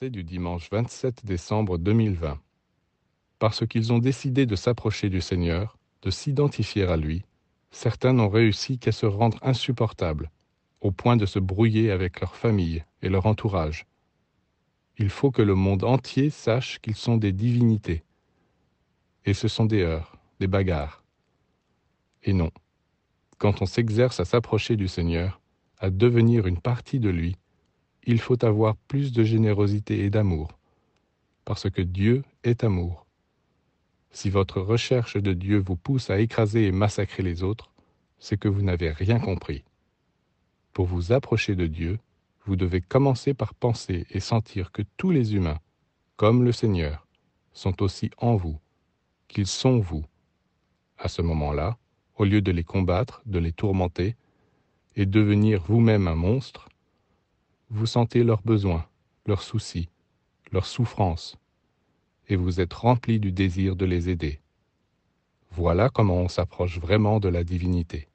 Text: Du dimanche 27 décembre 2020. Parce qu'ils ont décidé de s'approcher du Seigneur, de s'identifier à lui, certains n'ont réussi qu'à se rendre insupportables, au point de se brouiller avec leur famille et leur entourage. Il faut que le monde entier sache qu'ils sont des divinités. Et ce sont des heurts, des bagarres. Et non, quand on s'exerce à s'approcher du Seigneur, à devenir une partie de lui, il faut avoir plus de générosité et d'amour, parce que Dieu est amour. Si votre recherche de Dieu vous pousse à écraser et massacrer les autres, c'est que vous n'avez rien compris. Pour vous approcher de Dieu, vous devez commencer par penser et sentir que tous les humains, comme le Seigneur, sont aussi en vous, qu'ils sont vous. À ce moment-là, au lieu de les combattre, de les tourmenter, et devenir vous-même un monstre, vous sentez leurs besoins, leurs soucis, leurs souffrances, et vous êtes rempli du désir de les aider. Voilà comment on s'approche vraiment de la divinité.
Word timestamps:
Du 0.00 0.24
dimanche 0.24 0.70
27 0.70 1.26
décembre 1.26 1.76
2020. 1.76 2.40
Parce 3.38 3.66
qu'ils 3.66 3.92
ont 3.92 3.98
décidé 3.98 4.46
de 4.46 4.56
s'approcher 4.56 5.10
du 5.10 5.20
Seigneur, 5.20 5.76
de 6.00 6.10
s'identifier 6.10 6.84
à 6.84 6.96
lui, 6.96 7.26
certains 7.70 8.14
n'ont 8.14 8.30
réussi 8.30 8.78
qu'à 8.78 8.90
se 8.90 9.04
rendre 9.04 9.38
insupportables, 9.42 10.30
au 10.80 10.92
point 10.92 11.18
de 11.18 11.26
se 11.26 11.38
brouiller 11.38 11.90
avec 11.90 12.20
leur 12.20 12.36
famille 12.36 12.86
et 13.02 13.10
leur 13.10 13.26
entourage. 13.26 13.84
Il 14.96 15.10
faut 15.10 15.30
que 15.30 15.42
le 15.42 15.54
monde 15.54 15.84
entier 15.84 16.30
sache 16.30 16.78
qu'ils 16.78 16.96
sont 16.96 17.18
des 17.18 17.32
divinités. 17.32 18.02
Et 19.26 19.34
ce 19.34 19.46
sont 19.46 19.66
des 19.66 19.82
heurts, 19.82 20.16
des 20.40 20.46
bagarres. 20.46 21.04
Et 22.22 22.32
non, 22.32 22.50
quand 23.36 23.60
on 23.60 23.66
s'exerce 23.66 24.20
à 24.20 24.24
s'approcher 24.24 24.76
du 24.76 24.88
Seigneur, 24.88 25.38
à 25.78 25.90
devenir 25.90 26.46
une 26.46 26.62
partie 26.62 26.98
de 26.98 27.10
lui, 27.10 27.36
il 28.06 28.20
faut 28.20 28.44
avoir 28.44 28.76
plus 28.76 29.12
de 29.12 29.24
générosité 29.24 30.04
et 30.04 30.10
d'amour, 30.10 30.56
parce 31.44 31.68
que 31.68 31.82
Dieu 31.82 32.22
est 32.44 32.62
amour. 32.62 33.04
Si 34.12 34.30
votre 34.30 34.60
recherche 34.60 35.16
de 35.16 35.32
Dieu 35.32 35.58
vous 35.58 35.76
pousse 35.76 36.08
à 36.08 36.20
écraser 36.20 36.66
et 36.66 36.72
massacrer 36.72 37.22
les 37.22 37.42
autres, 37.42 37.72
c'est 38.18 38.38
que 38.38 38.48
vous 38.48 38.62
n'avez 38.62 38.90
rien 38.90 39.18
compris. 39.18 39.64
Pour 40.72 40.86
vous 40.86 41.12
approcher 41.12 41.56
de 41.56 41.66
Dieu, 41.66 41.98
vous 42.44 42.56
devez 42.56 42.80
commencer 42.80 43.34
par 43.34 43.54
penser 43.54 44.06
et 44.10 44.20
sentir 44.20 44.70
que 44.70 44.82
tous 44.96 45.10
les 45.10 45.34
humains, 45.34 45.58
comme 46.16 46.44
le 46.44 46.52
Seigneur, 46.52 47.06
sont 47.52 47.82
aussi 47.82 48.10
en 48.18 48.36
vous, 48.36 48.58
qu'ils 49.26 49.48
sont 49.48 49.80
vous. 49.80 50.04
À 50.96 51.08
ce 51.08 51.22
moment-là, 51.22 51.76
au 52.16 52.24
lieu 52.24 52.40
de 52.40 52.52
les 52.52 52.64
combattre, 52.64 53.20
de 53.26 53.38
les 53.38 53.52
tourmenter, 53.52 54.14
et 54.94 55.06
devenir 55.06 55.62
vous-même 55.62 56.08
un 56.08 56.14
monstre, 56.14 56.68
vous 57.70 57.86
sentez 57.86 58.22
leurs 58.22 58.42
besoins, 58.42 58.86
leurs 59.26 59.42
soucis, 59.42 59.88
leurs 60.52 60.66
souffrances, 60.66 61.36
et 62.28 62.36
vous 62.36 62.60
êtes 62.60 62.72
rempli 62.72 63.18
du 63.18 63.32
désir 63.32 63.76
de 63.76 63.84
les 63.84 64.08
aider. 64.08 64.40
Voilà 65.50 65.88
comment 65.88 66.16
on 66.16 66.28
s'approche 66.28 66.78
vraiment 66.78 67.18
de 67.20 67.28
la 67.28 67.44
divinité. 67.44 68.08